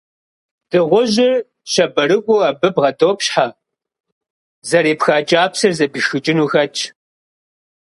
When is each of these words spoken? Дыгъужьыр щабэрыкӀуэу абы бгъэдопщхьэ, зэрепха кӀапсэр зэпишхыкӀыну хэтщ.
Дыгъужьыр 0.69 1.33
щабэрыкӀуэу 1.71 2.45
абы 2.49 2.67
бгъэдопщхьэ, 2.75 3.47
зэрепха 4.67 5.15
кӀапсэр 5.29 5.73
зэпишхыкӀыну 5.77 6.49
хэтщ. 6.51 6.81